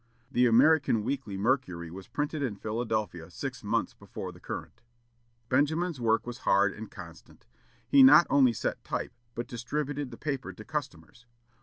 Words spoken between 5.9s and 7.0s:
work was hard and